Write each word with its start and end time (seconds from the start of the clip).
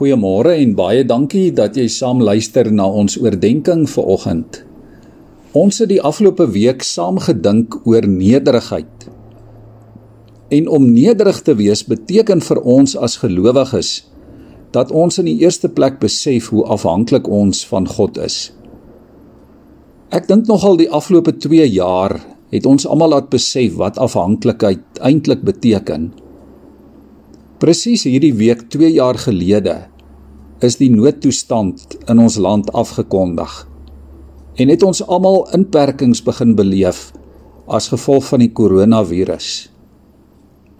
Goeiemôre 0.00 0.54
en 0.56 0.70
baie 0.72 1.02
dankie 1.04 1.50
dat 1.52 1.74
jy 1.76 1.82
saam 1.92 2.22
luister 2.24 2.70
na 2.72 2.86
ons 2.88 3.18
oordeenking 3.20 3.82
vir 3.84 4.06
oggend. 4.14 4.62
Ons 5.52 5.82
het 5.82 5.90
die 5.90 5.98
afgelope 6.00 6.46
week 6.54 6.80
saam 6.88 7.18
gedink 7.20 7.76
oor 7.84 8.06
nederigheid. 8.08 9.04
En 10.56 10.70
om 10.72 10.86
nederig 10.88 11.42
te 11.44 11.52
wees 11.58 11.84
beteken 11.84 12.40
vir 12.40 12.62
ons 12.64 12.96
as 12.96 13.18
gelowiges 13.20 13.90
dat 14.72 14.88
ons 14.88 15.20
in 15.20 15.28
die 15.28 15.36
eerste 15.44 15.68
plek 15.68 16.00
besef 16.00 16.48
hoe 16.48 16.64
afhanklik 16.64 17.28
ons 17.28 17.60
van 17.68 17.84
God 17.84 18.16
is. 18.24 18.38
Ek 20.16 20.32
dink 20.32 20.48
nogal 20.48 20.80
die 20.80 20.88
afgelope 20.88 21.36
2 21.44 21.68
jaar 21.74 22.16
het 22.56 22.64
ons 22.64 22.88
almal 22.88 23.18
laat 23.18 23.28
besef 23.28 23.76
wat 23.76 24.00
afhanklikheid 24.00 25.04
eintlik 25.04 25.44
beteken. 25.44 26.08
Presies 27.60 28.06
hierdie 28.08 28.32
week 28.32 28.62
2 28.72 28.88
jaar 28.94 29.18
gelede 29.20 29.74
is 30.64 30.78
die 30.80 30.88
noodtoestand 30.88 31.98
in 32.08 32.20
ons 32.22 32.38
land 32.40 32.70
afgekondig. 32.72 33.50
En 34.56 34.70
het 34.72 34.84
ons 34.86 35.02
almal 35.04 35.42
inperkings 35.58 36.22
begin 36.24 36.54
beleef 36.56 37.10
as 37.68 37.90
gevolg 37.92 38.24
van 38.30 38.40
die 38.40 38.48
koronavirus. 38.56 39.48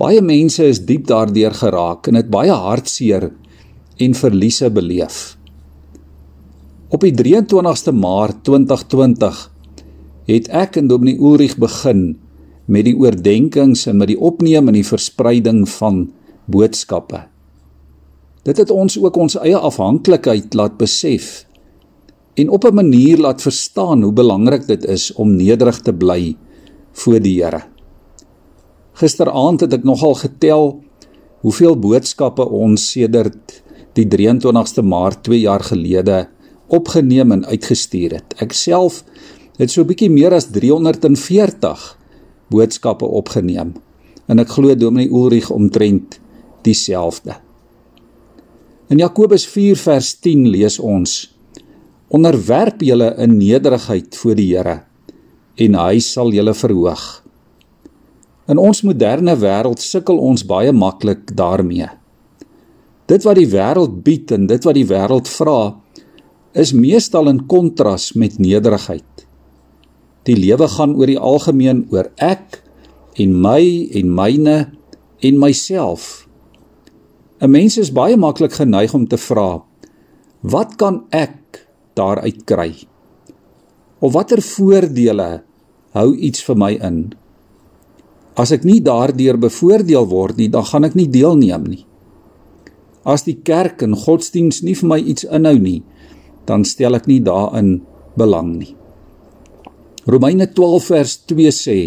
Baie 0.00 0.22
mense 0.24 0.64
is 0.72 0.80
diep 0.88 1.04
daardeur 1.10 1.52
geraak 1.58 2.08
en 2.08 2.16
het 2.16 2.30
baie 2.32 2.54
hartseer 2.56 3.26
en 4.00 4.16
verliese 4.16 4.70
beleef. 4.72 5.18
Op 6.88 7.04
die 7.04 7.12
23ste 7.12 7.92
Maart 7.92 8.40
2020 8.48 9.42
het 10.32 10.48
ek 10.48 10.80
en 10.80 10.88
Dominee 10.88 11.20
Ulrich 11.20 11.58
begin 11.60 12.16
met 12.64 12.88
die 12.88 12.96
oordeenkings 12.96 13.84
en 13.92 14.00
met 14.00 14.14
die 14.14 14.18
opneem 14.32 14.72
en 14.72 14.80
die 14.80 14.86
verspreiding 14.94 15.66
van 15.74 16.06
boodskappe. 16.50 17.24
Dit 18.42 18.56
het 18.56 18.70
ons 18.70 18.98
ook 18.98 19.16
ons 19.16 19.36
eie 19.40 19.56
afhanklikheid 19.56 20.54
laat 20.54 20.78
besef 20.80 21.46
en 22.34 22.48
op 22.48 22.64
'n 22.64 22.74
manier 22.74 23.18
laat 23.18 23.42
verstaan 23.42 24.02
hoe 24.02 24.12
belangrik 24.12 24.66
dit 24.66 24.84
is 24.84 25.12
om 25.12 25.36
nederig 25.36 25.80
te 25.80 25.92
bly 25.92 26.36
voor 26.92 27.20
die 27.20 27.42
Here. 27.42 27.62
Gisteraand 28.92 29.60
het 29.60 29.72
ek 29.72 29.84
nogal 29.84 30.14
getel 30.14 30.82
hoeveel 31.40 31.78
boodskappe 31.78 32.48
ons 32.48 32.90
sedert 32.90 33.62
die 33.92 34.06
23ste 34.06 34.82
Maart 34.82 35.22
2 35.22 35.40
jaar 35.40 35.64
gelede 35.64 36.28
opgeneem 36.66 37.32
en 37.32 37.46
uitgestuur 37.46 38.10
het. 38.10 38.34
Ek 38.38 38.52
self 38.52 39.04
het 39.58 39.70
so 39.70 39.82
'n 39.82 39.86
bietjie 39.86 40.10
meer 40.10 40.34
as 40.34 40.50
340 40.50 41.98
boodskappe 42.50 43.04
opgeneem 43.04 43.74
en 44.26 44.38
ek 44.38 44.48
glo 44.48 44.74
Dominee 44.74 45.10
Ulrich 45.10 45.50
omtrent 45.50 46.19
dieselfde. 46.66 47.36
In 48.90 48.98
Jakobus 48.98 49.46
4 49.46 49.78
vers 49.78 50.14
10 50.18 50.48
lees 50.50 50.78
ons: 50.82 51.30
Onderwerp 52.10 52.82
julle 52.82 53.12
in 53.22 53.36
nederigheid 53.38 54.16
voor 54.18 54.34
die 54.34 54.48
Here 54.50 54.80
en 55.60 55.76
hy 55.76 56.00
sal 56.02 56.32
julle 56.32 56.54
verhoog. 56.56 57.02
In 58.50 58.58
ons 58.58 58.80
moderne 58.82 59.36
wêreld 59.38 59.82
sukkel 59.84 60.18
ons 60.18 60.42
baie 60.46 60.72
maklik 60.72 61.28
daarmee. 61.36 61.86
Dit 63.10 63.26
wat 63.26 63.38
die 63.38 63.48
wêreld 63.50 64.00
bied 64.06 64.32
en 64.34 64.48
dit 64.50 64.66
wat 64.66 64.78
die 64.78 64.86
wêreld 64.88 65.28
vra, 65.30 65.74
is 66.54 66.72
meestal 66.74 67.30
in 67.30 67.44
kontras 67.50 68.10
met 68.18 68.40
nederigheid. 68.42 69.26
Die 70.26 70.36
lewe 70.38 70.66
gaan 70.68 70.96
oor 70.98 71.10
die 71.10 71.18
algemeen 71.18 71.84
oor 71.94 72.10
ek 72.18 72.58
en 73.20 73.36
my 73.42 73.62
en 74.00 74.10
myne 74.14 74.56
en 75.22 75.38
myself. 75.38 76.26
'n 77.40 77.48
Mens 77.48 77.78
is 77.80 77.88
baie 77.88 78.16
maklik 78.20 78.52
geneig 78.52 78.92
om 78.94 79.06
te 79.08 79.16
vra: 79.16 79.64
Wat 80.44 80.76
kan 80.76 81.04
ek 81.10 81.64
daaruit 81.96 82.44
kry? 82.44 82.74
Of 84.00 84.12
watter 84.12 84.42
voordele 84.44 85.42
hou 85.96 86.16
iets 86.16 86.44
vir 86.44 86.56
my 86.56 86.72
in? 86.76 86.98
As 88.36 88.52
ek 88.52 88.64
nie 88.64 88.80
daardeur 88.84 89.38
bevoordeel 89.40 90.06
word 90.08 90.36
nie, 90.36 90.48
dan 90.48 90.64
gaan 90.64 90.84
ek 90.84 90.94
nie 90.94 91.08
deelneem 91.08 91.64
nie. 91.64 91.84
As 93.04 93.24
die 93.24 93.40
kerk 93.40 93.82
en 93.82 93.96
godsdiens 93.96 94.60
nie 94.62 94.76
vir 94.76 94.88
my 94.88 95.00
iets 95.00 95.24
inhou 95.24 95.56
nie, 95.58 95.80
dan 96.44 96.64
stel 96.64 96.94
ek 96.94 97.08
nie 97.08 97.20
daarin 97.24 97.80
belang 98.20 98.58
nie. 98.58 98.76
Romeine 100.04 100.52
12 100.52 100.84
vers 100.92 101.16
2 101.24 101.52
sê: 101.56 101.78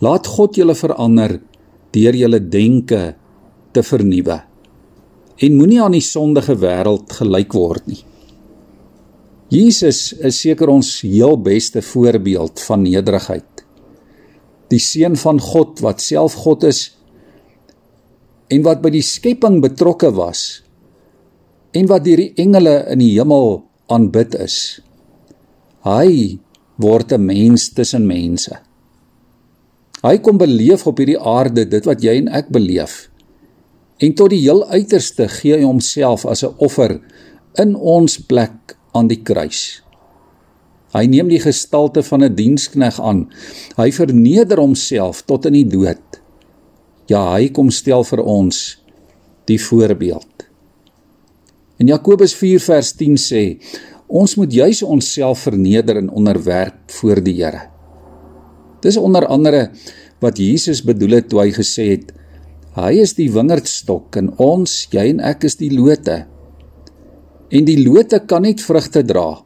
Laat 0.00 0.26
God 0.26 0.54
julle 0.54 0.78
verander 0.78 1.40
deur 1.90 2.14
julle 2.14 2.38
denke 2.38 3.16
te 3.72 3.82
vernuwe 3.82 4.47
en 5.38 5.54
moenie 5.54 5.80
aan 5.82 5.94
die 5.94 6.04
sondige 6.04 6.56
wêreld 6.58 7.12
gelyk 7.20 7.54
word 7.54 7.86
nie. 7.86 8.00
Jesus 9.48 10.10
is 10.12 10.40
seker 10.42 10.68
ons 10.68 10.90
heel 11.06 11.38
beste 11.40 11.80
voorbeeld 11.84 12.60
van 12.66 12.82
nederigheid. 12.84 13.62
Die 14.68 14.82
seun 14.82 15.16
van 15.16 15.38
God 15.40 15.80
wat 15.80 16.02
self 16.04 16.36
God 16.42 16.66
is 16.68 16.82
en 18.52 18.64
wat 18.66 18.82
by 18.84 18.92
die 18.92 19.04
skepping 19.04 19.62
betrokke 19.64 20.10
was 20.16 20.60
en 21.76 21.88
wat 21.88 22.04
deur 22.04 22.20
die 22.20 22.44
engele 22.44 22.82
in 22.92 23.00
die 23.00 23.14
hemel 23.14 23.62
aanbid 23.92 24.36
is. 24.42 24.80
Hy 25.86 26.38
word 26.76 27.12
'n 27.12 27.24
mens 27.24 27.70
tussen 27.72 28.06
mense. 28.06 28.58
Hy 30.02 30.18
kom 30.18 30.38
beleef 30.38 30.86
op 30.86 30.98
hierdie 30.98 31.18
aarde 31.18 31.64
dit 31.64 31.84
wat 31.84 32.02
jy 32.02 32.18
en 32.18 32.28
ek 32.28 32.50
beleef 32.52 33.08
en 33.98 34.14
tot 34.14 34.30
die 34.30 34.42
heel 34.42 34.64
uiterste 34.70 35.28
gee 35.28 35.56
hy 35.58 35.64
homself 35.66 36.26
as 36.26 36.44
'n 36.44 36.54
offer 36.58 37.00
in 37.58 37.74
ons 37.74 38.18
plek 38.18 38.76
aan 38.94 39.08
die 39.08 39.22
kruis. 39.22 39.82
Hy 40.94 41.04
neem 41.06 41.28
die 41.28 41.40
gestalte 41.40 42.02
van 42.02 42.24
'n 42.24 42.34
dienskneg 42.34 43.00
aan. 43.00 43.28
Hy 43.76 43.90
verneder 43.92 44.58
homself 44.58 45.22
tot 45.22 45.46
in 45.46 45.52
die 45.52 45.68
dood. 45.68 46.20
Ja, 47.06 47.34
hy 47.34 47.48
kom 47.48 47.70
stel 47.70 48.04
vir 48.04 48.22
ons 48.24 48.78
die 49.44 49.60
voorbeeld. 49.60 50.48
In 51.78 51.86
Jakobus 51.86 52.34
4 52.34 52.60
vers 52.60 52.92
10 52.92 53.16
sê: 53.16 53.58
Ons 54.08 54.36
moet 54.36 54.52
juis 54.52 54.82
onsself 54.82 55.38
verneder 55.38 55.96
en 55.96 56.10
onderwerp 56.10 56.90
voor 56.90 57.22
die 57.22 57.34
Here. 57.42 57.68
Dis 58.80 58.96
onder 58.96 59.26
andere 59.26 59.70
wat 60.20 60.38
Jesus 60.38 60.82
bedoel 60.82 61.10
het 61.10 61.28
toe 61.28 61.40
hy 61.40 61.52
gesê 61.52 61.90
het: 61.90 62.12
Hy 62.78 63.00
is 63.02 63.16
die 63.18 63.26
wingerdstok 63.34 64.14
en 64.20 64.28
ons, 64.38 64.72
jy 64.92 65.08
en 65.10 65.22
ek 65.24 65.48
is 65.48 65.56
die 65.58 65.70
lote. 65.72 66.20
En 67.50 67.64
die 67.66 67.78
lote 67.80 68.20
kan 68.30 68.44
net 68.46 68.60
vrugte 68.62 69.02
dra 69.06 69.40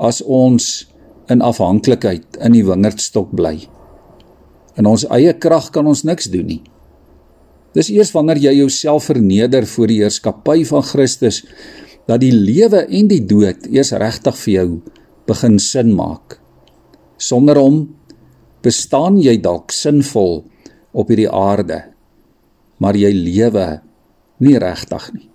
as 0.00 0.22
ons 0.22 0.86
in 1.32 1.42
afhanklikheid 1.44 2.38
in 2.40 2.54
die 2.56 2.62
wingerdstok 2.64 3.34
bly. 3.36 3.58
In 4.80 4.88
ons 4.88 5.04
eie 5.12 5.34
krag 5.36 5.68
kan 5.74 5.88
ons 5.90 6.04
niks 6.08 6.30
doen 6.32 6.48
nie. 6.48 6.62
Dis 7.76 7.90
eers 7.92 8.14
wanneer 8.14 8.40
jy 8.40 8.54
jouself 8.62 9.10
verneder 9.10 9.66
voor 9.68 9.92
die 9.92 9.98
heerskappy 10.00 10.62
van 10.70 10.86
Christus 10.86 11.42
dat 12.08 12.22
die 12.22 12.32
lewe 12.32 12.86
en 12.86 13.10
die 13.10 13.20
dood 13.28 13.66
eers 13.68 13.92
regtig 14.00 14.38
vir 14.44 14.54
jou 14.54 14.68
begin 15.28 15.58
sin 15.60 15.92
maak. 15.98 16.38
Sonder 17.20 17.60
hom 17.60 17.82
bestaan 18.64 19.20
jy 19.20 19.36
dalk 19.44 19.76
sinvol 19.76 20.40
op 20.96 21.12
hierdie 21.12 21.28
aarde 21.28 21.82
maar 22.78 22.96
jy 22.96 23.12
lewe 23.12 23.80
nie 24.44 24.58
regtig 24.60 25.08
nie. 25.14 25.28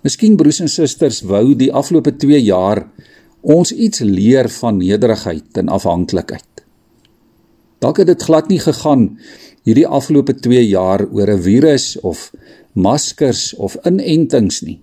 Miskien 0.00 0.36
broers 0.40 0.62
en 0.64 0.70
susters 0.72 1.20
wou 1.28 1.52
die 1.54 1.72
afgelope 1.72 2.14
2 2.16 2.38
jaar 2.40 2.86
ons 3.40 3.72
iets 3.72 4.00
leer 4.04 4.48
van 4.60 4.78
nederigheid 4.80 5.60
en 5.60 5.68
afhanklikheid. 5.68 6.64
Dalk 7.80 8.00
het 8.02 8.10
dit 8.12 8.22
glad 8.22 8.48
nie 8.48 8.60
gegaan 8.60 9.18
hierdie 9.64 9.86
afgelope 9.88 10.34
2 10.36 10.62
jaar 10.68 11.04
oor 11.12 11.28
'n 11.28 11.42
virus 11.42 11.96
of 12.00 12.30
maskers 12.72 13.54
of 13.54 13.76
inentings 13.84 14.62
nie. 14.62 14.80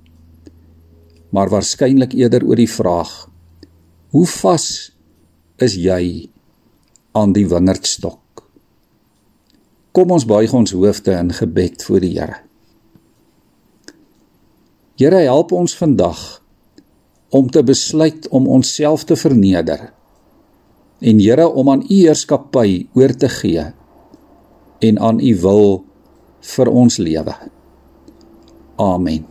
Maar 1.30 1.50
waarskynlik 1.50 2.14
eerder 2.14 2.46
oor 2.46 2.56
die 2.56 2.70
vraag: 2.70 3.30
Hoe 4.10 4.26
vas 4.26 4.92
is 5.58 5.76
jy 5.76 6.30
aan 7.12 7.34
die 7.34 7.48
wingerdstok? 7.48 8.27
Kom 9.98 10.12
ons 10.14 10.28
buig 10.30 10.52
ons 10.54 10.76
hoofde 10.78 11.16
in 11.18 11.32
gebed 11.34 11.82
voor 11.82 12.04
die 12.06 12.12
Here. 12.14 12.36
Here, 15.02 15.24
help 15.26 15.56
ons 15.58 15.74
vandag 15.74 16.20
om 17.34 17.50
te 17.50 17.64
besluit 17.66 18.28
om 18.30 18.46
onsself 18.46 19.08
te 19.10 19.18
verneder 19.18 19.88
en 21.02 21.18
Here 21.18 21.48
om 21.50 21.72
aan 21.74 21.82
U 21.82 21.96
heerskappy 21.96 22.86
oor 22.94 23.16
te 23.18 23.30
gee 23.40 23.66
en 24.86 25.02
aan 25.02 25.18
U 25.18 25.34
wil 25.42 25.74
vir 26.54 26.72
ons 26.84 27.00
lewe. 27.02 27.34
Amen. 28.78 29.26